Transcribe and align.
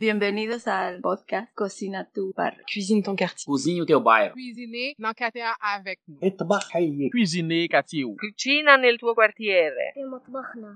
Bienvenidos 0.00 0.66
al 0.66 1.02
podcast 1.02 1.52
Cocina 1.54 2.08
tu 2.10 2.32
barrio. 2.34 2.64
Cuisine 2.64 3.02
ton 3.02 3.14
quartier. 3.14 3.44
Cozinha 3.44 3.82
o 3.82 3.84
teu 3.84 4.00
bairro. 4.00 4.32
Cuisiner 4.32 4.94
dans 4.98 5.12
quartier 5.12 5.44
avec 5.60 6.00
nous. 6.08 6.18
Trabalhar. 6.38 7.10
Cuisiner 7.10 7.68
quartier. 7.68 8.06
Cucina 8.18 8.78
nel 8.78 8.96
tuo 8.96 9.14
quartiere. 9.14 9.92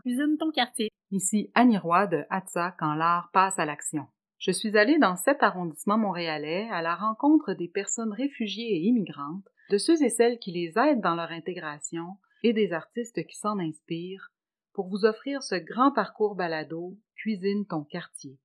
Cuisine 0.03 0.37
ton 0.37 0.51
quartier. 0.51 0.91
Ici 1.11 1.51
Annie 1.55 1.79
Roy 1.79 2.07
de 2.09 2.27
Atza 2.29 2.77
quand 2.79 2.93
l'art 2.93 3.31
passe 3.33 3.59
à 3.59 3.65
l'action. 3.65 4.07
Je 4.37 4.51
suis 4.51 4.77
allée 4.77 4.99
dans 4.99 5.17
cet 5.17 5.43
arrondissement 5.43 5.97
montréalais 5.97 6.69
à 6.71 6.83
la 6.83 6.95
rencontre 6.95 7.55
des 7.55 7.69
personnes 7.69 8.13
réfugiées 8.13 8.77
et 8.77 8.81
immigrantes, 8.81 9.49
de 9.71 9.79
ceux 9.79 10.03
et 10.03 10.11
celles 10.11 10.39
qui 10.39 10.53
les 10.53 10.75
aident 10.77 11.01
dans 11.01 11.15
leur 11.15 11.31
intégration 11.31 12.19
et 12.43 12.53
des 12.53 12.75
artistes 12.75 13.27
qui 13.27 13.39
s'en 13.39 13.59
inspirent 13.59 14.33
pour 14.75 14.89
vous 14.89 15.07
offrir 15.07 15.43
ce 15.43 15.55
grand 15.55 15.93
parcours 15.93 16.35
balado 16.35 16.99
Cuisine 17.17 17.65
ton 17.65 17.85
quartier 17.85 18.39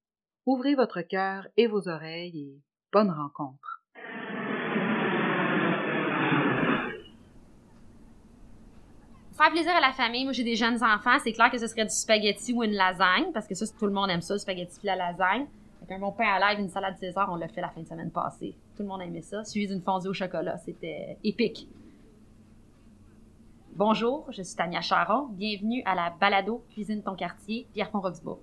Ouvrez 0.51 0.73
votre 0.73 1.01
cœur 1.01 1.45
et 1.57 1.67
vos 1.67 1.87
oreilles 1.87 2.39
et 2.39 2.59
bonne 2.91 3.11
rencontre. 3.11 3.83
Faire 9.37 9.51
plaisir 9.51 9.75
à 9.75 9.79
la 9.79 9.91
famille, 9.91 10.23
moi 10.23 10.33
j'ai 10.33 10.43
des 10.43 10.55
jeunes 10.55 10.83
enfants, 10.83 11.19
c'est 11.23 11.33
clair 11.33 11.51
que 11.51 11.59
ce 11.59 11.67
serait 11.67 11.85
du 11.85 11.91
spaghetti 11.91 12.51
ou 12.53 12.63
une 12.63 12.71
lasagne, 12.71 13.31
parce 13.31 13.47
que 13.47 13.53
ça, 13.53 13.67
tout 13.77 13.85
le 13.85 13.91
monde 13.91 14.09
aime 14.09 14.23
ça, 14.23 14.33
le 14.33 14.39
spaghetti 14.39 14.79
et 14.81 14.87
la 14.87 14.95
lasagne. 14.95 15.45
Avec 15.83 15.91
un 15.91 15.99
bon 15.99 16.13
pain 16.13 16.25
à 16.25 16.39
l'ail, 16.39 16.59
une 16.59 16.69
salade 16.69 16.97
César, 16.97 17.29
on 17.31 17.35
l'a 17.35 17.47
fait 17.47 17.61
la 17.61 17.69
fin 17.69 17.81
de 17.81 17.87
semaine 17.87 18.09
passée. 18.09 18.55
Tout 18.75 18.81
le 18.81 18.89
monde 18.89 19.03
aimait 19.03 19.21
ça, 19.21 19.43
suivi 19.43 19.67
d'une 19.67 19.83
fondue 19.83 20.07
au 20.07 20.13
chocolat, 20.13 20.57
c'était 20.57 21.19
épique. 21.23 21.69
Bonjour, 23.75 24.25
je 24.31 24.41
suis 24.41 24.55
Tania 24.55 24.81
Charon, 24.81 25.27
bienvenue 25.27 25.83
à 25.85 25.93
la 25.93 26.09
balado 26.09 26.65
Cuisine 26.71 27.03
ton 27.03 27.13
quartier, 27.13 27.67
Pierrefonds-Roxborough. 27.75 28.41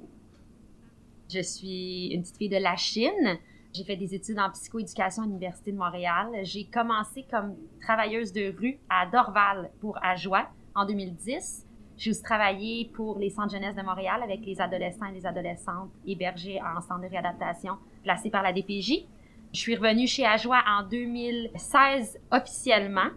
Je 1.28 1.40
suis 1.40 2.08
une 2.12 2.22
petite 2.22 2.36
fille 2.36 2.48
de 2.48 2.56
la 2.56 2.76
Chine. 2.76 3.38
J'ai 3.74 3.82
fait 3.82 3.96
des 3.96 4.14
études 4.14 4.38
en 4.38 4.48
psychoéducation 4.50 5.24
à 5.24 5.26
l'Université 5.26 5.72
de 5.72 5.76
Montréal. 5.76 6.28
J'ai 6.44 6.64
commencé 6.64 7.26
comme 7.28 7.56
travailleuse 7.82 8.32
de 8.32 8.54
rue 8.56 8.78
à 8.88 9.06
Dorval 9.06 9.70
pour 9.80 9.98
Ajoie 10.04 10.48
en 10.76 10.86
2010. 10.86 11.66
J'ai 11.98 12.10
aussi 12.10 12.22
travaillé 12.22 12.90
pour 12.94 13.18
les 13.18 13.30
centres 13.30 13.50
jeunesse 13.50 13.74
de 13.74 13.82
Montréal 13.82 14.22
avec 14.22 14.46
les 14.46 14.60
adolescents 14.60 15.06
et 15.06 15.14
les 15.14 15.26
adolescentes 15.26 15.90
hébergés 16.06 16.60
en 16.62 16.80
centre 16.80 17.00
de 17.00 17.08
réadaptation 17.08 17.72
placés 18.04 18.30
par 18.30 18.44
la 18.44 18.52
DPJ. 18.52 19.04
Je 19.52 19.58
suis 19.58 19.74
revenue 19.74 20.06
chez 20.06 20.24
Ajoie 20.24 20.62
en 20.68 20.84
2016 20.84 22.20
officiellement. 22.30 23.10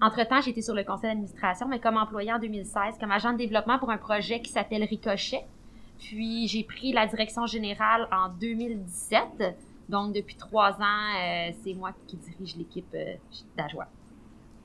Entre-temps, 0.00 0.40
été 0.40 0.62
sur 0.62 0.74
le 0.74 0.84
conseil 0.84 1.10
d'administration, 1.10 1.66
mais 1.66 1.80
comme 1.80 1.96
employée 1.96 2.32
en 2.32 2.38
2016, 2.38 2.98
comme 3.00 3.10
agent 3.10 3.32
de 3.32 3.38
développement 3.38 3.78
pour 3.78 3.90
un 3.90 3.96
projet 3.96 4.40
qui 4.40 4.52
s'appelle 4.52 4.84
Ricochet. 4.84 5.46
Puis 5.98 6.48
j'ai 6.48 6.64
pris 6.64 6.92
la 6.92 7.06
direction 7.06 7.46
générale 7.46 8.08
en 8.12 8.28
2017. 8.28 9.56
Donc 9.88 10.14
depuis 10.14 10.36
trois 10.36 10.72
ans, 10.72 11.14
euh, 11.18 11.50
c'est 11.62 11.74
moi 11.74 11.92
qui 12.06 12.16
dirige 12.16 12.56
l'équipe 12.56 12.92
euh, 12.94 13.14
d'Ajoie. 13.56 13.86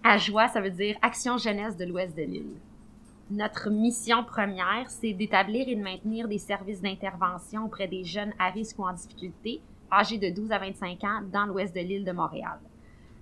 Ajoie, 0.04 0.48
ça 0.48 0.62
veut 0.62 0.72
dire 0.72 0.98
Action 1.02 1.38
Jeunesse 1.38 1.78
de 1.78 1.86
l'Ouest 1.86 2.18
de 2.18 2.24
l'île. 2.24 2.58
Notre 3.30 3.70
mission 3.70 4.24
première, 4.24 4.90
c'est 4.90 5.14
d'établir 5.14 5.68
et 5.70 5.76
de 5.76 5.82
maintenir 5.82 6.28
des 6.28 6.40
services 6.40 6.82
d'intervention 6.82 7.66
auprès 7.66 7.88
des 7.88 8.04
jeunes 8.04 8.34
à 8.40 8.50
risque 8.50 8.80
ou 8.80 8.84
en 8.84 8.94
difficulté, 8.94 9.62
âgés 9.92 10.18
de 10.18 10.30
12 10.30 10.52
à 10.52 10.58
25 10.58 11.04
ans, 11.04 11.22
dans 11.32 11.46
l'ouest 11.46 11.74
de 11.74 11.82
l'île 11.82 12.04
de 12.04 12.12
Montréal. 12.12 12.60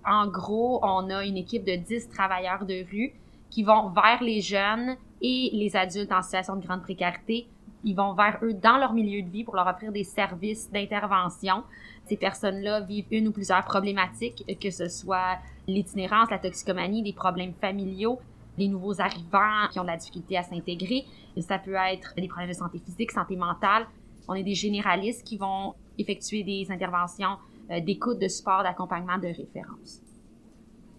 En 0.05 0.27
gros, 0.27 0.79
on 0.81 1.09
a 1.09 1.25
une 1.25 1.37
équipe 1.37 1.65
de 1.65 1.75
10 1.75 2.09
travailleurs 2.09 2.65
de 2.65 2.85
rue 2.89 3.13
qui 3.49 3.63
vont 3.63 3.89
vers 3.89 4.23
les 4.23 4.41
jeunes 4.41 4.95
et 5.21 5.49
les 5.53 5.75
adultes 5.75 6.11
en 6.11 6.21
situation 6.21 6.55
de 6.55 6.65
grande 6.65 6.81
précarité. 6.81 7.47
Ils 7.83 7.95
vont 7.95 8.13
vers 8.13 8.39
eux 8.43 8.53
dans 8.53 8.77
leur 8.77 8.93
milieu 8.93 9.21
de 9.21 9.29
vie 9.29 9.43
pour 9.43 9.55
leur 9.55 9.67
offrir 9.67 9.91
des 9.91 10.03
services 10.03 10.69
d'intervention. 10.71 11.63
Ces 12.05 12.17
personnes-là 12.17 12.81
vivent 12.81 13.07
une 13.11 13.29
ou 13.29 13.31
plusieurs 13.31 13.63
problématiques, 13.63 14.43
que 14.61 14.69
ce 14.69 14.89
soit 14.89 15.37
l'itinérance, 15.67 16.29
la 16.29 16.39
toxicomanie, 16.39 17.03
des 17.03 17.13
problèmes 17.13 17.53
familiaux, 17.53 18.19
les 18.57 18.67
nouveaux 18.67 18.99
arrivants 18.99 19.67
qui 19.71 19.79
ont 19.79 19.83
de 19.83 19.87
la 19.87 19.97
difficulté 19.97 20.37
à 20.37 20.43
s'intégrer. 20.43 21.05
Ça 21.39 21.57
peut 21.57 21.75
être 21.75 22.13
des 22.15 22.27
problèmes 22.27 22.49
de 22.49 22.55
santé 22.55 22.79
physique, 22.79 23.11
santé 23.11 23.35
mentale. 23.37 23.87
On 24.27 24.33
est 24.33 24.43
des 24.43 24.55
généralistes 24.55 25.25
qui 25.25 25.37
vont 25.37 25.73
effectuer 25.97 26.43
des 26.43 26.67
interventions 26.69 27.37
euh, 27.71 27.79
d'écoute, 27.79 28.19
de 28.19 28.27
support, 28.27 28.63
d'accompagnement, 28.63 29.17
de 29.17 29.27
référence. 29.27 30.01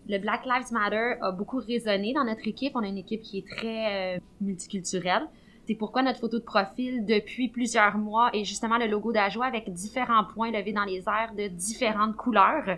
Le 0.08 0.18
Black 0.18 0.44
Lives 0.46 0.72
Matter 0.72 1.14
a 1.20 1.30
beaucoup 1.30 1.58
résonné 1.58 2.12
dans 2.12 2.24
notre 2.24 2.46
équipe. 2.48 2.72
On 2.74 2.80
a 2.80 2.86
une 2.88 2.98
équipe 2.98 3.22
qui 3.22 3.38
est 3.38 3.46
très 3.46 4.16
euh, 4.16 4.20
multiculturelle. 4.40 5.28
C'est 5.70 5.76
pourquoi 5.76 6.02
notre 6.02 6.18
photo 6.18 6.40
de 6.40 6.44
profil 6.44 7.06
depuis 7.06 7.46
plusieurs 7.46 7.96
mois 7.96 8.30
est 8.32 8.42
justement 8.42 8.76
le 8.76 8.88
logo 8.88 9.12
d'Ajoie 9.12 9.46
avec 9.46 9.72
différents 9.72 10.24
points 10.24 10.50
levés 10.50 10.72
dans 10.72 10.82
les 10.82 11.04
airs 11.06 11.32
de 11.38 11.46
différentes 11.46 12.16
couleurs. 12.16 12.76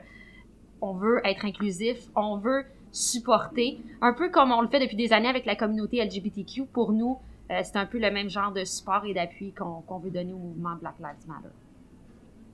On 0.83 0.93
veut 0.93 1.23
être 1.25 1.47
inclusif, 1.47 1.97
on 2.15 2.37
veut 2.37 2.67
supporter, 2.91 3.81
un 4.03 4.13
peu 4.13 4.29
comme 4.29 4.53
on 4.53 4.61
le 4.61 4.69
fait 4.69 4.79
depuis 4.79 4.97
des 4.97 5.15
années 5.15 5.31
avec 5.31 5.47
la 5.47 5.57
communauté 5.57 6.05
LGBTQ. 6.05 6.67
Pour 6.67 6.93
nous, 6.93 7.19
euh, 7.51 7.61
c'est 7.65 7.77
un 7.77 7.87
peu 7.87 7.99
le 7.99 8.11
même 8.11 8.29
genre 8.29 8.53
de 8.53 8.63
support 8.63 9.07
et 9.07 9.15
d'appui 9.15 9.55
qu'on 9.55 9.99
veut 9.99 10.11
donner 10.11 10.35
au 10.35 10.39
mouvement 10.39 10.77
Black 10.79 10.97
Lives 10.99 11.27
Matter. 11.27 11.55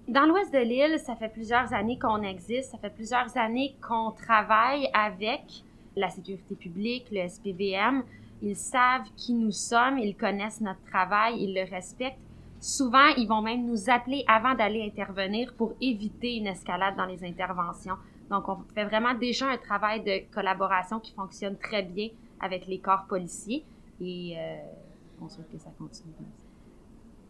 Dans 0.07 0.25
l'ouest 0.25 0.55
de 0.55 0.61
l'île, 0.61 1.01
ça 1.01 1.17
fait 1.17 1.31
plusieurs 1.31 1.75
années 1.75 1.99
qu'on 1.99 2.23
existe, 2.23 2.71
ça 2.71 2.79
fait 2.79 2.95
plusieurs 2.95 3.37
années 3.37 3.75
qu'on 3.83 4.13
travaille 4.13 4.89
avec 4.95 5.65
la 5.97 6.11
sécurité 6.11 6.55
publique, 6.55 7.07
le 7.11 7.27
SPVM. 7.27 8.05
Ils 8.43 8.57
savent 8.57 9.09
qui 9.17 9.35
nous 9.35 9.51
sommes, 9.51 9.99
ils 9.99 10.17
connaissent 10.17 10.61
notre 10.61 10.83
travail, 10.85 11.43
ils 11.43 11.55
le 11.55 11.69
respectent. 11.69 12.21
Souvent, 12.61 13.07
ils 13.17 13.27
vont 13.27 13.43
même 13.43 13.67
nous 13.67 13.89
appeler 13.89 14.25
avant 14.27 14.55
d'aller 14.55 14.85
intervenir 14.85 15.55
pour 15.55 15.75
éviter 15.81 16.37
une 16.37 16.47
escalade 16.47 16.97
dans 16.97 17.07
les 17.07 17.25
interventions. 17.25 17.97
Donc, 18.31 18.49
on 18.49 18.59
fait 18.75 18.85
vraiment 18.85 19.15
déjà 19.15 19.49
un 19.49 19.59
travail 19.59 20.03
de 20.03 20.33
collaboration 20.33 21.01
qui 21.01 21.13
fonctionne 21.15 21.57
très 21.57 21.83
bien 21.83 22.09
avec 22.41 22.67
les 22.67 22.79
corps 22.79 23.07
policiers 23.09 23.65
et 24.01 24.35
euh, 24.37 24.59
on 25.21 25.29
souhaite 25.29 25.51
que 25.51 25.59
ça 25.59 25.71
continue. 25.79 26.13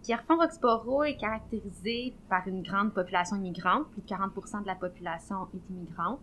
Pierrefonds-Roxborough 0.02 1.04
est 1.04 1.16
caractérisé 1.16 2.14
par 2.28 2.46
une 2.48 2.62
grande 2.62 2.94
population 2.94 3.36
immigrante. 3.36 3.88
Plus 3.90 4.02
de 4.02 4.06
40% 4.06 4.62
de 4.62 4.66
la 4.66 4.74
population 4.74 5.48
est 5.54 5.70
immigrante. 5.70 6.20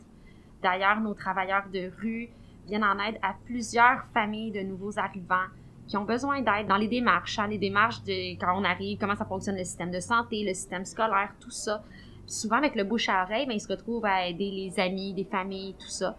D'ailleurs, 0.63 0.99
nos 1.01 1.13
travailleurs 1.13 1.67
de 1.71 1.91
rue 2.01 2.29
viennent 2.67 2.83
en 2.83 2.99
aide 2.99 3.17
à 3.21 3.35
plusieurs 3.45 4.05
familles 4.13 4.51
de 4.51 4.61
nouveaux 4.61 4.97
arrivants 4.97 5.47
qui 5.87 5.97
ont 5.97 6.03
besoin 6.03 6.41
d'aide 6.41 6.67
dans 6.67 6.77
les 6.77 6.87
démarches, 6.87 7.37
hein, 7.37 7.47
les 7.47 7.57
démarches 7.57 8.03
de 8.03 8.33
quand 8.39 8.59
on 8.59 8.63
arrive, 8.63 8.97
comment 8.97 9.15
ça 9.15 9.25
fonctionne 9.25 9.57
le 9.57 9.63
système 9.63 9.91
de 9.91 9.99
santé, 9.99 10.43
le 10.43 10.53
système 10.53 10.85
scolaire, 10.85 11.33
tout 11.39 11.51
ça. 11.51 11.83
Puis 12.25 12.33
souvent, 12.33 12.57
avec 12.57 12.75
le 12.75 12.83
bouche 12.83 13.07
à 13.07 13.23
oreille, 13.23 13.45
ben, 13.45 13.53
ils 13.53 13.61
se 13.61 13.67
retrouvent 13.67 14.05
à 14.05 14.27
aider 14.27 14.49
les 14.49 14.79
amis, 14.79 15.13
des 15.13 15.25
familles, 15.25 15.75
tout 15.79 15.89
ça. 15.89 16.17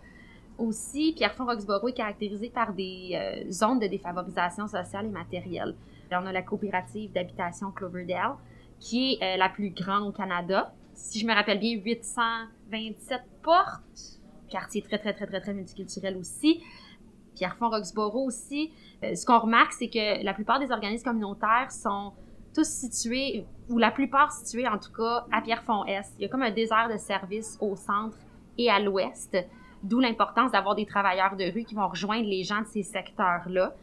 Aussi, 0.59 1.13
Pierrefonds-Roxborough 1.17 1.91
est 1.91 1.97
caractérisé 1.97 2.49
par 2.49 2.73
des 2.73 3.11
euh, 3.13 3.51
zones 3.51 3.79
de 3.79 3.87
défavorisation 3.89 4.67
sociale 4.69 5.07
et 5.07 5.11
matérielle. 5.11 5.75
On 6.13 6.25
a 6.25 6.33
la 6.33 6.43
coopérative 6.43 7.13
d'habitation 7.13 7.73
Cloverdale, 7.73 8.37
qui 8.79 9.15
est 9.21 9.23
euh, 9.23 9.37
la 9.37 9.49
plus 9.49 9.71
grande 9.71 10.07
au 10.07 10.13
Canada. 10.13 10.73
Si 10.95 11.19
je 11.19 11.27
me 11.27 11.35
rappelle 11.35 11.59
bien, 11.59 11.73
827 11.75 13.21
portes. 13.43 14.16
Quartier 14.49 14.83
très, 14.83 14.99
très, 14.99 15.13
très, 15.13 15.27
très, 15.27 15.41
très 15.41 15.55
multiculturel 15.55 16.17
aussi. 16.17 16.63
Pierrefonds-Roxborough 17.35 18.27
aussi. 18.27 18.73
Euh, 19.03 19.15
ce 19.15 19.27
qu'on 19.27 19.39
remarque, 19.39 19.73
c'est 19.73 19.89
que 19.89 20.25
la 20.25 20.35
plupart 20.35 20.59
des 20.59 20.71
organismes 20.71 21.05
communautaires 21.05 21.71
sont 21.71 22.13
tous 22.55 22.67
situés, 22.67 23.45
ou 23.69 23.79
la 23.79 23.91
plupart 23.91 24.33
situés 24.33 24.67
en 24.67 24.79
tout 24.79 24.93
cas, 24.93 25.27
à 25.31 25.43
Pierrefonds-Est. 25.43 26.15
Il 26.19 26.23
y 26.23 26.25
a 26.25 26.29
comme 26.29 26.43
un 26.43 26.51
désert 26.51 26.89
de 26.91 26.97
services 26.97 27.59
au 27.61 27.77
centre 27.77 28.17
et 28.57 28.71
à 28.71 28.81
l'ouest, 28.81 29.37
d'où 29.83 30.01
l'importance 30.01 30.53
d'avoir 30.53 30.75
des 30.75 30.87
travailleurs 30.87 31.37
de 31.37 31.45
rue 31.53 31.65
qui 31.65 31.75
vont 31.75 31.87
rejoindre 31.87 32.27
les 32.27 32.45
gens 32.45 32.63
de 32.63 32.67
ces 32.67 32.83
secteurs-là. 32.83 33.75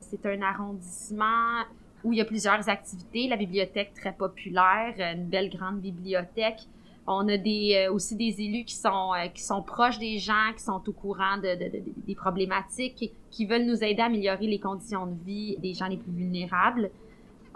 C'est 0.00 0.26
un 0.26 0.42
arrondissement 0.42 1.62
où 2.04 2.12
il 2.12 2.18
y 2.18 2.20
a 2.20 2.26
plusieurs 2.26 2.68
activités. 2.68 3.28
La 3.28 3.36
bibliothèque 3.36 3.94
très 3.94 4.12
populaire, 4.12 4.94
une 4.98 5.26
belle 5.26 5.48
grande 5.48 5.80
bibliothèque. 5.80 6.60
On 7.06 7.26
a 7.28 7.32
euh, 7.32 7.92
aussi 7.92 8.14
des 8.16 8.40
élus 8.40 8.64
qui 8.64 8.76
sont, 8.76 9.12
euh, 9.14 9.26
qui 9.28 9.42
sont 9.42 9.60
proches 9.62 9.98
des 9.98 10.18
gens, 10.18 10.52
qui 10.56 10.62
sont 10.62 10.80
au 10.86 10.92
courant 10.92 11.36
de, 11.36 11.54
de- 11.56 11.78
de- 11.78 11.82
des 12.06 12.14
problématiques, 12.14 12.94
qui, 12.94 13.12
qui 13.30 13.44
veulent 13.46 13.64
nous 13.66 13.82
aider 13.82 14.00
à 14.00 14.06
améliorer 14.06 14.46
les 14.46 14.60
conditions 14.60 15.06
de 15.06 15.14
vie 15.24 15.56
des 15.58 15.74
gens 15.74 15.86
les 15.88 15.96
plus 15.96 16.12
vulnérables. 16.12 16.90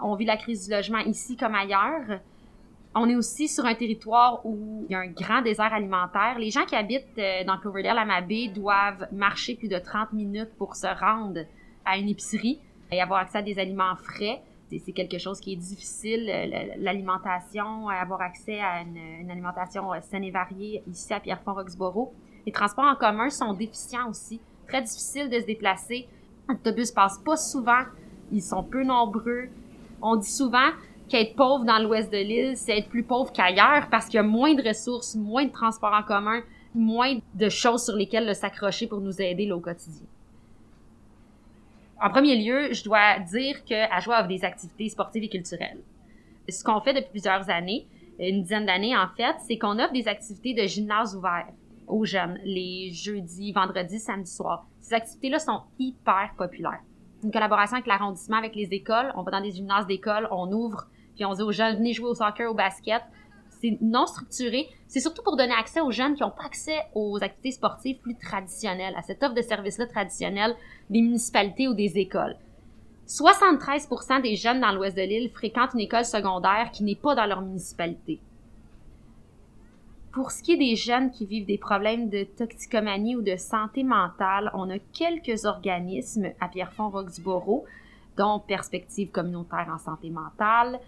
On 0.02 0.14
vit 0.16 0.24
la 0.24 0.36
crise 0.36 0.66
du 0.66 0.72
logement 0.72 0.98
ici 0.98 1.36
comme 1.36 1.54
ailleurs. 1.54 2.20
On 2.94 3.08
est 3.08 3.14
aussi 3.14 3.46
sur 3.46 3.64
un 3.66 3.74
territoire 3.74 4.40
où 4.44 4.84
il 4.88 4.92
y 4.92 4.94
a 4.96 5.00
un 5.00 5.06
grand 5.08 5.42
désert 5.42 5.72
alimentaire. 5.72 6.38
Les 6.38 6.50
gens 6.50 6.64
qui 6.64 6.74
habitent 6.74 7.06
euh, 7.18 7.44
dans 7.44 7.58
Cloverdale 7.58 7.98
à 7.98 8.04
Mabé 8.04 8.48
doivent 8.48 9.06
marcher 9.12 9.54
plus 9.54 9.68
de 9.68 9.78
30 9.78 10.12
minutes 10.12 10.50
pour 10.58 10.74
se 10.74 10.86
rendre 10.86 11.40
à 11.84 11.98
une 11.98 12.08
épicerie 12.08 12.58
et 12.90 13.00
avoir 13.00 13.20
accès 13.20 13.38
à 13.38 13.42
des 13.42 13.58
aliments 13.58 13.94
frais. 13.96 14.40
C'est 14.68 14.92
quelque 14.92 15.18
chose 15.18 15.38
qui 15.38 15.52
est 15.52 15.56
difficile, 15.56 16.28
euh, 16.28 16.74
l'alimentation, 16.78 17.88
avoir 17.88 18.20
accès 18.20 18.60
à 18.60 18.80
une, 18.82 19.30
alimentation 19.30 19.92
euh, 19.92 19.98
saine 20.00 20.24
et 20.24 20.32
variée 20.32 20.82
ici 20.88 21.12
à 21.14 21.20
Pierrefonds-Roxborough. 21.20 22.10
Les 22.46 22.52
transports 22.52 22.84
en 22.84 22.96
commun 22.96 23.30
sont 23.30 23.52
déficients 23.52 24.08
aussi, 24.08 24.40
très 24.66 24.82
difficile 24.82 25.30
de 25.30 25.38
se 25.38 25.46
déplacer. 25.46 26.08
L'autobus 26.48 26.90
passe 26.90 27.18
pas 27.18 27.36
souvent, 27.36 27.84
ils 28.32 28.42
sont 28.42 28.64
peu 28.64 28.82
nombreux. 28.82 29.48
On 30.02 30.16
dit 30.16 30.30
souvent 30.30 30.70
qu'être 31.08 31.36
pauvre 31.36 31.64
dans 31.64 31.78
l'ouest 31.78 32.10
de 32.12 32.18
l'île, 32.18 32.56
c'est 32.56 32.78
être 32.78 32.88
plus 32.88 33.04
pauvre 33.04 33.32
qu'ailleurs 33.32 33.88
parce 33.88 34.06
qu'il 34.06 34.16
y 34.16 34.18
a 34.18 34.24
moins 34.24 34.54
de 34.54 34.66
ressources, 34.66 35.14
moins 35.14 35.44
de 35.44 35.52
transports 35.52 35.94
en 35.94 36.02
commun, 36.02 36.42
moins 36.74 37.18
de 37.34 37.48
choses 37.48 37.84
sur 37.84 37.94
lesquelles 37.94 38.34
s'accrocher 38.34 38.88
pour 38.88 39.00
nous 39.00 39.22
aider 39.22 39.50
au 39.52 39.60
quotidien. 39.60 40.06
En 42.02 42.10
premier 42.10 42.36
lieu, 42.36 42.74
je 42.74 42.84
dois 42.84 43.18
dire 43.20 43.64
que 43.64 43.90
Ajoie 43.90 44.18
offre 44.18 44.28
des 44.28 44.44
activités 44.44 44.88
sportives 44.90 45.24
et 45.24 45.28
culturelles. 45.30 45.80
Ce 46.48 46.62
qu'on 46.62 46.80
fait 46.80 46.92
depuis 46.92 47.10
plusieurs 47.10 47.48
années, 47.48 47.86
une 48.18 48.42
dizaine 48.42 48.66
d'années 48.66 48.96
en 48.96 49.08
fait, 49.16 49.34
c'est 49.46 49.56
qu'on 49.56 49.78
offre 49.78 49.92
des 49.92 50.06
activités 50.06 50.52
de 50.52 50.66
gymnase 50.66 51.16
ouvert 51.16 51.46
aux 51.86 52.04
jeunes 52.04 52.38
les 52.44 52.90
jeudis, 52.92 53.52
vendredis, 53.52 53.98
samedis 53.98 54.30
soirs. 54.30 54.66
Ces 54.80 54.94
activités-là 54.94 55.38
sont 55.38 55.62
hyper 55.78 56.32
populaires. 56.36 56.82
Une 57.24 57.30
collaboration 57.30 57.76
avec 57.76 57.86
l'arrondissement, 57.86 58.36
avec 58.36 58.54
les 58.54 58.68
écoles. 58.72 59.10
On 59.16 59.22
va 59.22 59.30
dans 59.30 59.40
des 59.40 59.52
gymnases 59.52 59.86
d'école, 59.86 60.28
on 60.30 60.52
ouvre, 60.52 60.88
puis 61.14 61.24
on 61.24 61.32
dit 61.32 61.42
aux 61.42 61.52
jeunes, 61.52 61.76
venez 61.76 61.94
jouer 61.94 62.08
au 62.08 62.14
soccer, 62.14 62.50
au 62.50 62.54
basket. 62.54 63.02
Non 63.80 64.06
structuré. 64.06 64.68
C'est 64.88 65.00
surtout 65.00 65.22
pour 65.22 65.36
donner 65.36 65.54
accès 65.58 65.80
aux 65.80 65.90
jeunes 65.90 66.14
qui 66.14 66.22
n'ont 66.22 66.30
pas 66.30 66.44
accès 66.44 66.78
aux 66.94 67.22
activités 67.22 67.52
sportives 67.52 67.98
plus 67.98 68.16
traditionnelles, 68.16 68.94
à 68.96 69.02
cette 69.02 69.22
offre 69.22 69.34
de 69.34 69.42
services-là 69.42 69.86
traditionnelle 69.86 70.54
des 70.90 71.02
municipalités 71.02 71.68
ou 71.68 71.74
des 71.74 71.98
écoles. 71.98 72.36
73% 73.08 74.22
des 74.22 74.36
jeunes 74.36 74.60
dans 74.60 74.72
l'ouest 74.72 74.96
de 74.96 75.02
l'île 75.02 75.30
fréquentent 75.30 75.74
une 75.74 75.80
école 75.80 76.04
secondaire 76.04 76.70
qui 76.72 76.82
n'est 76.82 76.96
pas 76.96 77.14
dans 77.14 77.26
leur 77.26 77.40
municipalité. 77.40 78.20
Pour 80.12 80.30
ce 80.30 80.42
qui 80.42 80.52
est 80.52 80.56
des 80.56 80.76
jeunes 80.76 81.10
qui 81.10 81.26
vivent 81.26 81.46
des 81.46 81.58
problèmes 81.58 82.08
de 82.08 82.24
toxicomanie 82.24 83.16
ou 83.16 83.22
de 83.22 83.36
santé 83.36 83.84
mentale, 83.84 84.50
on 84.54 84.70
a 84.70 84.78
quelques 84.78 85.44
organismes 85.44 86.32
à 86.40 86.48
Pierrefonds-Roxborough, 86.48 87.64
dont 88.16 88.40
Perspective 88.40 89.10
communautaire 89.10 89.68
en 89.72 89.78
santé 89.78 90.08
mentale. 90.08 90.80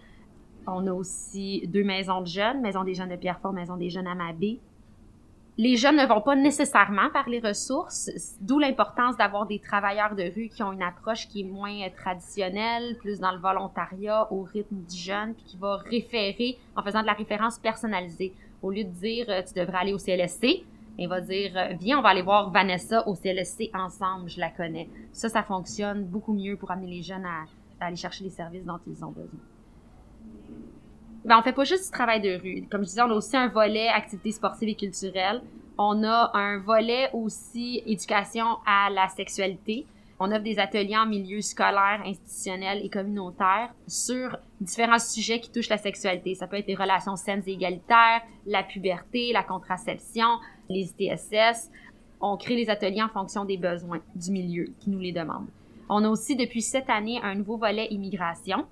On 0.71 0.87
a 0.87 0.93
aussi 0.93 1.67
deux 1.67 1.83
maisons 1.83 2.21
de 2.21 2.27
jeunes, 2.27 2.61
Maison 2.61 2.83
des 2.83 2.93
jeunes 2.93 3.09
de 3.09 3.15
Pierrefonds, 3.15 3.53
Maison 3.53 3.77
des 3.77 3.89
jeunes 3.89 4.07
à 4.07 4.15
Mabé, 4.15 4.59
les 5.59 5.75
jeunes 5.75 5.97
ne 5.97 6.05
vont 6.05 6.21
pas 6.21 6.37
nécessairement 6.37 7.09
par 7.11 7.27
les 7.27 7.41
ressources, 7.41 8.09
d'où 8.39 8.59
l'importance 8.59 9.17
d'avoir 9.17 9.45
des 9.45 9.59
travailleurs 9.59 10.15
de 10.15 10.23
rue 10.23 10.47
qui 10.47 10.63
ont 10.63 10.71
une 10.71 10.81
approche 10.81 11.27
qui 11.27 11.41
est 11.41 11.43
moins 11.43 11.89
traditionnelle, 11.89 12.97
plus 12.97 13.19
dans 13.19 13.33
le 13.33 13.39
volontariat, 13.39 14.31
au 14.31 14.43
rythme 14.43 14.77
du 14.89 14.95
jeune, 14.95 15.33
puis 15.33 15.43
qui 15.43 15.57
va 15.57 15.75
référer 15.75 16.57
en 16.77 16.81
faisant 16.81 17.01
de 17.01 17.07
la 17.07 17.13
référence 17.13 17.59
personnalisée. 17.59 18.33
Au 18.61 18.71
lieu 18.71 18.85
de 18.85 18.89
dire 18.89 19.25
euh, 19.27 19.41
tu 19.45 19.53
devrais 19.53 19.79
aller 19.79 19.93
au 19.93 19.97
CLSC, 19.97 20.63
il 20.97 21.09
va 21.09 21.19
dire 21.19 21.51
euh, 21.57 21.73
viens, 21.77 21.99
on 21.99 22.01
va 22.01 22.09
aller 22.09 22.21
voir 22.21 22.51
Vanessa 22.51 23.05
au 23.05 23.13
CLSC 23.13 23.69
ensemble, 23.73 24.29
je 24.29 24.39
la 24.39 24.51
connais. 24.51 24.87
Ça, 25.11 25.27
ça 25.27 25.43
fonctionne 25.43 26.05
beaucoup 26.05 26.33
mieux 26.33 26.55
pour 26.55 26.71
amener 26.71 26.87
les 26.87 27.01
jeunes 27.01 27.25
à, 27.25 27.43
à 27.81 27.87
aller 27.87 27.97
chercher 27.97 28.23
les 28.23 28.29
services 28.29 28.63
dont 28.63 28.79
ils 28.87 29.03
ont 29.03 29.11
besoin 29.11 29.39
ben, 31.25 31.37
on 31.37 31.41
fait 31.41 31.53
pas 31.53 31.63
juste 31.63 31.85
du 31.85 31.91
travail 31.91 32.21
de 32.21 32.39
rue. 32.41 32.67
Comme 32.69 32.81
je 32.81 32.89
disais, 32.89 33.01
on 33.01 33.09
a 33.09 33.15
aussi 33.15 33.35
un 33.35 33.49
volet 33.49 33.87
activités 33.89 34.31
sportives 34.31 34.69
et 34.69 34.75
culturelles. 34.75 35.41
On 35.77 36.03
a 36.03 36.31
un 36.33 36.59
volet 36.59 37.09
aussi 37.13 37.81
éducation 37.85 38.57
à 38.65 38.89
la 38.89 39.07
sexualité. 39.09 39.85
On 40.19 40.31
offre 40.31 40.43
des 40.43 40.59
ateliers 40.59 40.97
en 40.97 41.05
milieu 41.05 41.39
scolaire, 41.39 42.01
institutionnel 42.05 42.81
et 42.83 42.89
communautaire 42.89 43.73
sur 43.87 44.37
différents 44.59 44.99
sujets 44.99 45.39
qui 45.39 45.49
touchent 45.49 45.69
la 45.69 45.77
sexualité. 45.77 46.35
Ça 46.35 46.47
peut 46.47 46.57
être 46.57 46.67
les 46.67 46.75
relations 46.75 47.15
saines 47.15 47.43
et 47.47 47.53
égalitaires, 47.53 48.21
la 48.45 48.63
puberté, 48.63 49.31
la 49.31 49.43
contraception, 49.43 50.39
les 50.69 50.93
ITSS. 50.99 51.69
On 52.19 52.35
crée 52.35 52.55
les 52.55 52.69
ateliers 52.69 53.01
en 53.01 53.07
fonction 53.07 53.45
des 53.45 53.55
besoins 53.55 54.01
du 54.15 54.31
milieu 54.31 54.65
qui 54.79 54.89
nous 54.89 54.99
les 54.99 55.13
demande. 55.13 55.47
On 55.87 56.03
a 56.03 56.09
aussi 56.09 56.35
depuis 56.35 56.61
cette 56.61 56.89
année 56.89 57.19
un 57.23 57.35
nouveau 57.35 57.57
volet 57.57 57.87
immigration 57.89 58.65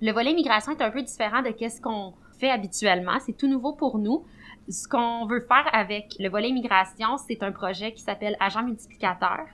le 0.00 0.12
volet 0.12 0.32
immigration 0.32 0.72
est 0.72 0.82
un 0.82 0.90
peu 0.90 1.02
différent 1.02 1.42
de 1.42 1.54
ce 1.56 1.80
qu'on 1.80 2.14
fait 2.38 2.50
habituellement. 2.50 3.18
C'est 3.24 3.36
tout 3.36 3.48
nouveau 3.48 3.72
pour 3.72 3.98
nous. 3.98 4.24
Ce 4.68 4.88
qu'on 4.88 5.26
veut 5.26 5.40
faire 5.40 5.68
avec 5.72 6.14
le 6.18 6.28
volet 6.28 6.48
immigration, 6.48 7.16
c'est 7.16 7.42
un 7.42 7.52
projet 7.52 7.92
qui 7.92 8.02
s'appelle 8.02 8.36
Agent 8.40 8.62
multiplicateur. 8.62 9.46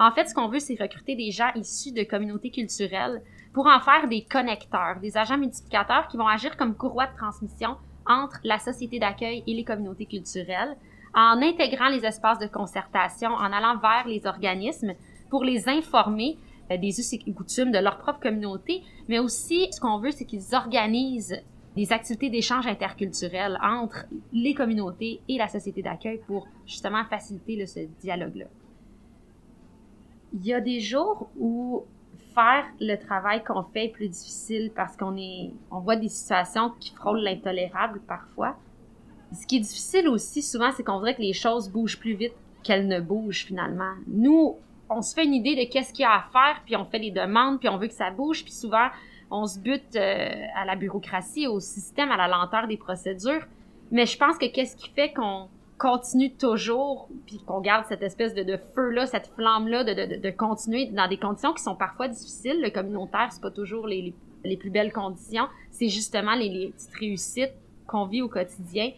En 0.00 0.10
fait, 0.10 0.26
ce 0.26 0.34
qu'on 0.34 0.48
veut, 0.48 0.58
c'est 0.58 0.80
recruter 0.80 1.14
des 1.14 1.30
gens 1.30 1.50
issus 1.54 1.92
de 1.92 2.02
communautés 2.02 2.50
culturelles 2.50 3.22
pour 3.52 3.66
en 3.66 3.78
faire 3.78 4.08
des 4.08 4.24
connecteurs, 4.24 4.98
des 5.00 5.16
agents 5.16 5.38
multiplicateurs 5.38 6.08
qui 6.08 6.16
vont 6.16 6.26
agir 6.26 6.56
comme 6.56 6.74
courroie 6.74 7.06
de 7.06 7.16
transmission 7.16 7.76
entre 8.06 8.40
la 8.42 8.58
société 8.58 8.98
d'accueil 8.98 9.44
et 9.46 9.54
les 9.54 9.64
communautés 9.64 10.06
culturelles, 10.06 10.76
en 11.14 11.40
intégrant 11.40 11.88
les 11.88 12.04
espaces 12.04 12.40
de 12.40 12.48
concertation, 12.48 13.30
en 13.30 13.52
allant 13.52 13.78
vers 13.78 14.06
les 14.06 14.26
organismes 14.26 14.94
pour 15.30 15.44
les 15.44 15.68
informer 15.68 16.36
des 16.70 17.00
us 17.00 17.12
et 17.12 17.32
coutumes 17.32 17.72
de 17.72 17.78
leur 17.78 17.98
propre 17.98 18.20
communauté, 18.20 18.82
mais 19.08 19.18
aussi 19.18 19.68
ce 19.70 19.80
qu'on 19.80 19.98
veut, 19.98 20.10
c'est 20.10 20.24
qu'ils 20.24 20.54
organisent 20.54 21.42
des 21.76 21.92
activités 21.92 22.30
d'échange 22.30 22.66
interculturel 22.66 23.58
entre 23.62 24.04
les 24.32 24.54
communautés 24.54 25.20
et 25.28 25.38
la 25.38 25.48
société 25.48 25.82
d'accueil 25.82 26.20
pour 26.26 26.46
justement 26.66 27.04
faciliter 27.04 27.66
ce 27.66 27.80
dialogue-là. 28.00 28.46
Il 30.32 30.46
y 30.46 30.54
a 30.54 30.60
des 30.60 30.80
jours 30.80 31.28
où 31.38 31.84
faire 32.34 32.64
le 32.80 32.96
travail 32.96 33.42
qu'on 33.44 33.62
fait 33.62 33.86
est 33.86 33.88
plus 33.88 34.08
difficile 34.08 34.72
parce 34.74 34.96
qu'on 34.96 35.16
est, 35.16 35.52
on 35.70 35.80
voit 35.80 35.96
des 35.96 36.08
situations 36.08 36.72
qui 36.80 36.92
frôlent 36.92 37.22
l'intolérable 37.22 38.00
parfois. 38.06 38.56
Ce 39.32 39.46
qui 39.46 39.56
est 39.56 39.60
difficile 39.60 40.08
aussi 40.08 40.42
souvent, 40.42 40.70
c'est 40.72 40.82
qu'on 40.82 40.94
voudrait 40.94 41.14
que 41.14 41.22
les 41.22 41.32
choses 41.32 41.68
bougent 41.68 41.98
plus 41.98 42.14
vite 42.14 42.34
qu'elles 42.62 42.88
ne 42.88 43.00
bougent 43.00 43.44
finalement. 43.44 43.92
Nous, 44.08 44.56
on 44.90 45.02
se 45.02 45.14
fait 45.14 45.24
une 45.24 45.34
idée 45.34 45.56
de 45.56 45.70
qu'est-ce 45.70 45.92
qu'il 45.92 46.02
y 46.02 46.06
a 46.06 46.14
à 46.14 46.24
faire, 46.32 46.62
puis 46.64 46.76
on 46.76 46.84
fait 46.84 47.00
des 47.00 47.10
demandes, 47.10 47.58
puis 47.58 47.68
on 47.68 47.78
veut 47.78 47.88
que 47.88 47.94
ça 47.94 48.10
bouge, 48.10 48.44
puis 48.44 48.52
souvent 48.52 48.88
on 49.30 49.46
se 49.46 49.58
bute 49.58 49.96
euh, 49.96 50.28
à 50.54 50.64
la 50.64 50.76
bureaucratie, 50.76 51.46
au 51.46 51.60
système, 51.60 52.10
à 52.10 52.16
la 52.16 52.28
lenteur 52.28 52.66
des 52.66 52.76
procédures. 52.76 53.46
Mais 53.90 54.06
je 54.06 54.16
pense 54.16 54.38
que 54.38 54.46
qu'est-ce 54.46 54.76
qui 54.76 54.90
fait 54.90 55.12
qu'on 55.12 55.48
continue 55.78 56.32
toujours, 56.32 57.08
puis 57.26 57.40
qu'on 57.44 57.60
garde 57.60 57.84
cette 57.88 58.02
espèce 58.02 58.34
de, 58.34 58.56
feu-là, 58.74 59.06
cette 59.06 59.26
flamme-là, 59.34 59.84
de, 59.84 60.20
de, 60.20 60.30
continuer 60.30 60.86
dans 60.86 61.08
des 61.08 61.16
conditions 61.16 61.52
qui 61.52 61.62
sont 61.62 61.74
parfois 61.74 62.08
difficiles. 62.08 62.60
Le 62.62 62.70
communautaire, 62.70 63.28
c'est 63.32 63.42
pas 63.42 63.50
toujours 63.50 63.86
les, 63.86 64.14
les, 64.44 64.56
plus 64.56 64.70
belles 64.70 64.92
conditions. 64.92 65.46
C'est 65.70 65.88
justement 65.88 66.34
les, 66.34 66.48
les 66.48 66.68
petites 66.70 66.94
réussites 66.94 67.54
qu'on 67.86 68.06
vit 68.06 68.22
au 68.22 68.28
quotidien. 68.28 68.92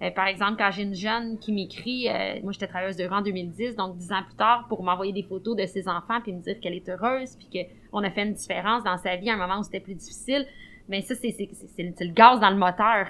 Euh, 0.00 0.10
par 0.12 0.26
exemple, 0.26 0.54
quand 0.58 0.70
j'ai 0.70 0.82
une 0.82 0.94
jeune 0.94 1.38
qui 1.38 1.52
m'écrit, 1.52 2.08
euh, 2.08 2.40
moi 2.42 2.52
j'étais 2.52 2.68
travailleuse 2.68 2.96
de 2.96 3.04
rang 3.04 3.18
en 3.18 3.22
2010, 3.22 3.74
donc 3.74 3.96
dix 3.96 4.12
ans 4.12 4.22
plus 4.24 4.36
tard, 4.36 4.66
pour 4.68 4.84
m'envoyer 4.84 5.12
des 5.12 5.24
photos 5.24 5.56
de 5.56 5.66
ses 5.66 5.88
enfants 5.88 6.20
puis 6.22 6.32
me 6.32 6.40
dire 6.40 6.60
qu'elle 6.60 6.74
est 6.74 6.88
heureuse 6.88 7.36
puis 7.36 7.66
qu'on 7.90 8.04
a 8.04 8.10
fait 8.10 8.22
une 8.22 8.34
différence 8.34 8.84
dans 8.84 8.96
sa 8.96 9.16
vie 9.16 9.28
à 9.28 9.34
un 9.34 9.36
moment 9.36 9.58
où 9.58 9.64
c'était 9.64 9.80
plus 9.80 9.96
difficile, 9.96 10.46
mais 10.88 11.00
ben, 11.00 11.06
ça 11.06 11.14
c'est 11.16 12.04
le 12.04 12.12
gaz 12.12 12.38
dans 12.38 12.50
le 12.50 12.56
moteur. 12.56 13.08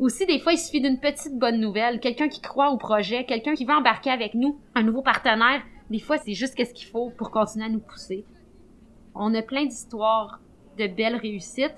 Aussi, 0.00 0.26
des 0.26 0.38
fois, 0.38 0.52
il 0.52 0.58
suffit 0.58 0.80
d'une 0.80 1.00
petite 1.00 1.36
bonne 1.38 1.58
nouvelle, 1.58 1.98
quelqu'un 1.98 2.28
qui 2.28 2.40
croit 2.40 2.70
au 2.70 2.76
projet, 2.76 3.24
quelqu'un 3.24 3.54
qui 3.54 3.64
veut 3.64 3.74
embarquer 3.74 4.10
avec 4.10 4.34
nous, 4.34 4.60
un 4.76 4.84
nouveau 4.84 5.02
partenaire. 5.02 5.62
Des 5.90 5.98
fois, 5.98 6.18
c'est 6.18 6.34
juste 6.34 6.54
qu'est-ce 6.54 6.74
qu'il 6.74 6.86
faut 6.86 7.10
pour 7.10 7.32
continuer 7.32 7.66
à 7.66 7.68
nous 7.68 7.80
pousser. 7.80 8.24
On 9.14 9.34
a 9.34 9.42
plein 9.42 9.64
d'histoires 9.64 10.40
de 10.78 10.86
belles 10.86 11.16
réussites. 11.16 11.74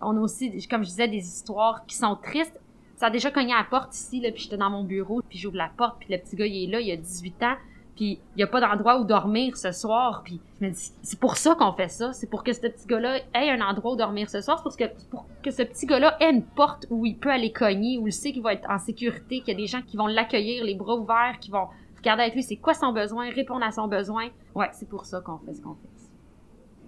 On 0.00 0.16
a 0.16 0.20
aussi, 0.20 0.66
comme 0.66 0.82
je 0.82 0.88
disais, 0.88 1.06
des 1.06 1.18
histoires 1.18 1.86
qui 1.86 1.94
sont 1.94 2.16
tristes 2.16 2.58
ça 3.00 3.06
a 3.06 3.10
déjà 3.10 3.30
cogné 3.30 3.54
à 3.54 3.60
la 3.60 3.64
porte 3.64 3.94
ici, 3.94 4.20
là, 4.20 4.30
puis 4.30 4.42
j'étais 4.42 4.58
dans 4.58 4.68
mon 4.68 4.84
bureau, 4.84 5.22
puis 5.26 5.38
j'ouvre 5.38 5.56
la 5.56 5.70
porte, 5.74 5.96
puis 6.00 6.12
le 6.12 6.18
petit 6.18 6.36
gars, 6.36 6.44
il 6.44 6.64
est 6.64 6.70
là, 6.70 6.80
il 6.80 6.92
a 6.92 6.96
18 6.96 7.42
ans, 7.44 7.54
puis 7.96 8.20
il 8.36 8.40
y 8.40 8.42
a 8.42 8.46
pas 8.46 8.60
d'endroit 8.60 9.00
où 9.00 9.04
dormir 9.04 9.56
ce 9.56 9.72
soir, 9.72 10.20
puis 10.22 10.38
je 10.60 10.66
me 10.66 10.70
dis, 10.70 10.92
c'est 11.00 11.18
pour 11.18 11.38
ça 11.38 11.54
qu'on 11.54 11.72
fait 11.72 11.88
ça, 11.88 12.12
c'est 12.12 12.28
pour 12.28 12.44
que 12.44 12.52
ce 12.52 12.60
petit 12.60 12.86
gars-là 12.86 13.20
ait 13.32 13.48
un 13.52 13.62
endroit 13.62 13.94
où 13.94 13.96
dormir 13.96 14.28
ce 14.28 14.42
soir, 14.42 14.58
c'est 14.58 14.64
pour 14.64 14.76
que, 14.76 15.08
pour 15.08 15.24
que 15.42 15.50
ce 15.50 15.62
petit 15.62 15.86
gars-là 15.86 16.14
ait 16.20 16.30
une 16.30 16.42
porte 16.42 16.88
où 16.90 17.06
il 17.06 17.16
peut 17.16 17.30
aller 17.30 17.52
cogner, 17.52 17.96
où 17.96 18.06
il 18.06 18.12
sait 18.12 18.32
qu'il 18.32 18.42
va 18.42 18.52
être 18.52 18.68
en 18.68 18.78
sécurité, 18.78 19.38
qu'il 19.40 19.48
y 19.48 19.52
a 19.52 19.54
des 19.54 19.66
gens 19.66 19.80
qui 19.80 19.96
vont 19.96 20.06
l'accueillir, 20.06 20.62
les 20.62 20.74
bras 20.74 20.96
ouverts, 20.96 21.38
qui 21.40 21.50
vont 21.50 21.68
regarder 21.96 22.24
avec 22.24 22.34
lui 22.34 22.42
c'est 22.42 22.56
quoi 22.56 22.74
son 22.74 22.92
besoin, 22.92 23.30
répondre 23.30 23.64
à 23.64 23.70
son 23.70 23.88
besoin. 23.88 24.28
Ouais, 24.54 24.68
c'est 24.72 24.90
pour 24.90 25.06
ça 25.06 25.22
qu'on 25.22 25.38
fait 25.38 25.54
ce 25.54 25.62
qu'on 25.62 25.74
fait. 25.74 25.88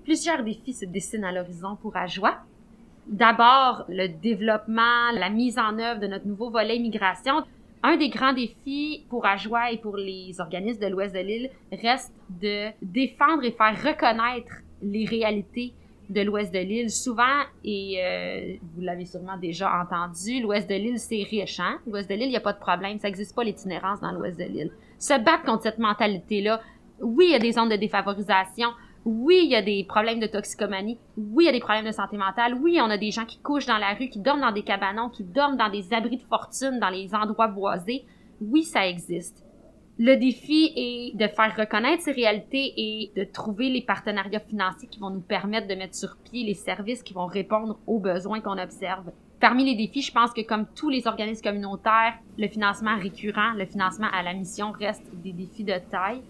Plusieurs 0.04 0.42
défis 0.42 0.74
se 0.74 0.84
dessinent 0.84 1.24
à 1.24 1.32
l'horizon 1.32 1.76
pour 1.76 1.96
Ajoie 1.96 2.36
d'abord 3.06 3.84
le 3.88 4.08
développement, 4.08 5.12
la 5.14 5.28
mise 5.28 5.58
en 5.58 5.78
œuvre 5.78 6.00
de 6.00 6.06
notre 6.06 6.26
nouveau 6.26 6.50
volet 6.50 6.76
immigration. 6.76 7.42
Un 7.82 7.96
des 7.96 8.10
grands 8.10 8.32
défis 8.32 9.06
pour 9.10 9.26
Ajoie 9.26 9.72
et 9.72 9.78
pour 9.78 9.96
les 9.96 10.40
organismes 10.40 10.80
de 10.80 10.86
l'Ouest 10.86 11.14
de 11.14 11.20
l'île 11.20 11.50
reste 11.72 12.12
de 12.40 12.68
défendre 12.80 13.44
et 13.44 13.50
faire 13.50 13.76
reconnaître 13.76 14.52
les 14.82 15.04
réalités 15.04 15.74
de 16.08 16.20
l'Ouest 16.20 16.52
de 16.52 16.60
l'île. 16.60 16.90
Souvent, 16.90 17.42
et 17.64 17.96
euh, 17.98 18.54
vous 18.74 18.82
l'avez 18.82 19.04
sûrement 19.04 19.36
déjà 19.36 19.70
entendu, 19.80 20.40
l'Ouest 20.40 20.68
de 20.68 20.74
l'île, 20.74 20.98
c'est 20.98 21.22
riche. 21.22 21.58
Hein? 21.58 21.78
L'Ouest 21.86 22.08
de 22.08 22.14
l'île, 22.14 22.26
il 22.26 22.30
n'y 22.30 22.36
a 22.36 22.40
pas 22.40 22.52
de 22.52 22.58
problème. 22.58 22.98
Ça 22.98 23.08
n'existe 23.08 23.34
pas 23.34 23.42
l'itinérance 23.42 24.00
dans 24.00 24.12
l'Ouest 24.12 24.38
de 24.38 24.44
l'île. 24.44 24.70
Se 24.98 25.18
battre 25.18 25.44
contre 25.44 25.64
cette 25.64 25.78
mentalité-là, 25.78 26.60
oui, 27.00 27.26
il 27.28 27.32
y 27.32 27.34
a 27.34 27.40
des 27.40 27.52
zones 27.52 27.68
de 27.68 27.76
défavorisation, 27.76 28.68
oui, 29.04 29.40
il 29.44 29.50
y 29.50 29.56
a 29.56 29.62
des 29.62 29.84
problèmes 29.84 30.20
de 30.20 30.26
toxicomanie. 30.26 30.98
Oui, 31.16 31.44
il 31.44 31.46
y 31.46 31.48
a 31.48 31.52
des 31.52 31.60
problèmes 31.60 31.86
de 31.86 31.92
santé 31.92 32.16
mentale. 32.16 32.54
Oui, 32.54 32.78
on 32.80 32.90
a 32.90 32.98
des 32.98 33.10
gens 33.10 33.24
qui 33.24 33.38
couchent 33.38 33.66
dans 33.66 33.78
la 33.78 33.94
rue, 33.94 34.08
qui 34.08 34.20
dorment 34.20 34.42
dans 34.42 34.52
des 34.52 34.62
cabanons, 34.62 35.08
qui 35.08 35.24
dorment 35.24 35.56
dans 35.56 35.70
des 35.70 35.92
abris 35.92 36.18
de 36.18 36.22
fortune, 36.22 36.78
dans 36.78 36.88
les 36.88 37.14
endroits 37.14 37.48
boisés. 37.48 38.04
Oui, 38.40 38.62
ça 38.62 38.86
existe. 38.86 39.44
Le 39.98 40.16
défi 40.16 40.72
est 40.74 41.16
de 41.16 41.26
faire 41.28 41.54
reconnaître 41.56 42.02
ces 42.02 42.12
réalités 42.12 42.72
et 42.76 43.12
de 43.14 43.24
trouver 43.24 43.68
les 43.68 43.82
partenariats 43.82 44.40
financiers 44.40 44.88
qui 44.88 44.98
vont 44.98 45.10
nous 45.10 45.20
permettre 45.20 45.68
de 45.68 45.74
mettre 45.74 45.94
sur 45.94 46.16
pied 46.24 46.44
les 46.44 46.54
services 46.54 47.02
qui 47.02 47.12
vont 47.12 47.26
répondre 47.26 47.78
aux 47.86 47.98
besoins 47.98 48.40
qu'on 48.40 48.58
observe. 48.58 49.10
Parmi 49.38 49.64
les 49.64 49.74
défis, 49.74 50.02
je 50.02 50.12
pense 50.12 50.32
que 50.32 50.40
comme 50.40 50.66
tous 50.74 50.88
les 50.88 51.06
organismes 51.06 51.42
communautaires, 51.42 52.14
le 52.38 52.48
financement 52.48 52.96
récurrent, 52.96 53.52
le 53.56 53.66
financement 53.66 54.06
à 54.12 54.22
la 54.22 54.32
mission 54.34 54.70
reste 54.70 55.04
des 55.22 55.32
défis 55.32 55.64
de 55.64 55.74
taille. 55.90 56.22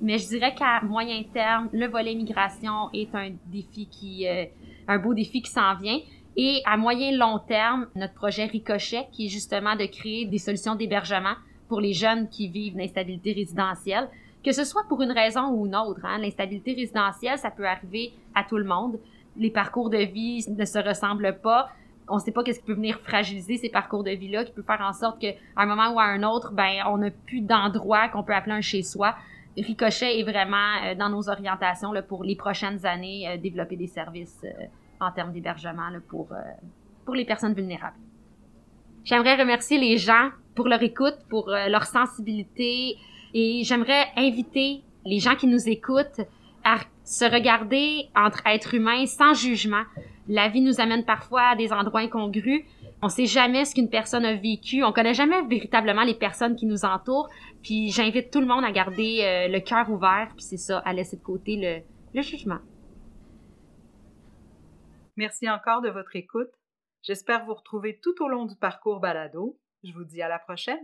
Mais 0.00 0.18
je 0.18 0.28
dirais 0.28 0.54
qu'à 0.54 0.80
moyen 0.82 1.22
terme, 1.32 1.68
le 1.72 1.86
volet 1.86 2.14
migration 2.14 2.90
est 2.92 3.12
un 3.14 3.30
défi 3.46 3.88
qui, 3.88 4.28
euh, 4.28 4.44
un 4.86 4.98
beau 4.98 5.14
défi 5.14 5.42
qui 5.42 5.50
s'en 5.50 5.74
vient. 5.74 5.98
Et 6.36 6.62
à 6.64 6.76
moyen 6.76 7.16
long 7.16 7.40
terme, 7.40 7.88
notre 7.96 8.14
projet 8.14 8.44
Ricochet, 8.44 9.08
qui 9.10 9.26
est 9.26 9.28
justement 9.28 9.74
de 9.74 9.86
créer 9.86 10.24
des 10.24 10.38
solutions 10.38 10.76
d'hébergement 10.76 11.34
pour 11.68 11.80
les 11.80 11.92
jeunes 11.92 12.28
qui 12.28 12.48
vivent 12.48 12.76
l'instabilité 12.76 13.32
résidentielle, 13.32 14.08
que 14.44 14.52
ce 14.52 14.64
soit 14.64 14.84
pour 14.88 15.02
une 15.02 15.10
raison 15.10 15.48
ou 15.50 15.66
une 15.66 15.74
autre. 15.74 16.00
Hein. 16.04 16.18
L'instabilité 16.18 16.74
résidentielle, 16.74 17.38
ça 17.38 17.50
peut 17.50 17.66
arriver 17.66 18.12
à 18.36 18.44
tout 18.44 18.56
le 18.56 18.64
monde. 18.64 19.00
Les 19.36 19.50
parcours 19.50 19.90
de 19.90 19.98
vie 19.98 20.44
ne 20.48 20.64
se 20.64 20.78
ressemblent 20.78 21.38
pas. 21.42 21.70
On 22.08 22.14
ne 22.14 22.20
sait 22.20 22.32
pas 22.32 22.42
qu'est-ce 22.44 22.60
qui 22.60 22.66
peut 22.66 22.74
venir 22.74 23.00
fragiliser 23.00 23.56
ces 23.56 23.68
parcours 23.68 24.04
de 24.04 24.12
vie-là, 24.12 24.44
qui 24.44 24.52
peut 24.52 24.62
faire 24.62 24.80
en 24.80 24.92
sorte 24.92 25.20
qu'à 25.20 25.32
un 25.56 25.66
moment 25.66 25.92
ou 25.92 25.98
à 25.98 26.04
un 26.04 26.22
autre, 26.22 26.52
ben, 26.52 26.84
on 26.86 26.98
n'a 26.98 27.10
plus 27.10 27.40
d'endroit 27.40 28.08
qu'on 28.08 28.22
peut 28.22 28.34
appeler 28.34 28.54
un 28.54 28.60
chez-soi. 28.60 29.14
Ricochet 29.60 30.20
est 30.20 30.22
vraiment 30.22 30.82
euh, 30.84 30.94
dans 30.94 31.08
nos 31.08 31.28
orientations 31.28 31.92
pour 32.08 32.24
les 32.24 32.36
prochaines 32.36 32.84
années, 32.86 33.28
euh, 33.28 33.36
développer 33.36 33.76
des 33.76 33.86
services 33.86 34.40
euh, 34.44 34.64
en 35.00 35.10
termes 35.12 35.32
d'hébergement 35.32 35.90
pour, 36.08 36.28
pour 37.04 37.14
les 37.14 37.24
personnes 37.24 37.54
vulnérables. 37.54 37.96
J'aimerais 39.04 39.36
remercier 39.36 39.78
les 39.78 39.96
gens 39.96 40.30
pour 40.56 40.66
leur 40.66 40.82
écoute, 40.82 41.16
pour 41.30 41.48
leur 41.50 41.84
sensibilité 41.84 42.96
et 43.32 43.62
j'aimerais 43.62 44.06
inviter 44.16 44.82
les 45.06 45.20
gens 45.20 45.36
qui 45.36 45.46
nous 45.46 45.68
écoutent 45.68 46.20
à 46.64 46.78
se 47.04 47.24
regarder 47.24 48.08
entre 48.16 48.44
êtres 48.44 48.74
humains 48.74 49.06
sans 49.06 49.34
jugement. 49.34 49.84
La 50.28 50.48
vie 50.48 50.62
nous 50.62 50.80
amène 50.80 51.04
parfois 51.04 51.50
à 51.50 51.56
des 51.56 51.72
endroits 51.72 52.00
incongrus. 52.00 52.64
On 53.00 53.08
sait 53.08 53.26
jamais 53.26 53.64
ce 53.64 53.74
qu'une 53.74 53.90
personne 53.90 54.24
a 54.24 54.34
vécu. 54.34 54.82
On 54.82 54.92
connaît 54.92 55.14
jamais 55.14 55.40
véritablement 55.46 56.02
les 56.02 56.14
personnes 56.14 56.56
qui 56.56 56.66
nous 56.66 56.84
entourent. 56.84 57.28
Puis 57.62 57.90
j'invite 57.90 58.32
tout 58.32 58.40
le 58.40 58.46
monde 58.46 58.64
à 58.64 58.72
garder 58.72 59.20
euh, 59.22 59.48
le 59.48 59.60
cœur 59.60 59.88
ouvert. 59.90 60.32
Puis 60.36 60.44
c'est 60.44 60.56
ça, 60.56 60.78
à 60.80 60.92
laisser 60.92 61.16
de 61.16 61.22
côté 61.22 61.56
le, 61.56 61.82
le 62.14 62.22
jugement. 62.22 62.58
Merci 65.16 65.48
encore 65.48 65.80
de 65.80 65.90
votre 65.90 66.14
écoute. 66.16 66.50
J'espère 67.02 67.44
vous 67.44 67.54
retrouver 67.54 68.00
tout 68.02 68.14
au 68.22 68.28
long 68.28 68.46
du 68.46 68.56
parcours 68.56 69.00
balado. 69.00 69.58
Je 69.84 69.92
vous 69.92 70.04
dis 70.04 70.20
à 70.20 70.28
la 70.28 70.40
prochaine. 70.40 70.78